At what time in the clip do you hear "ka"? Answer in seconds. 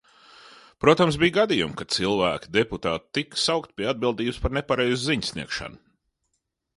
1.81-1.85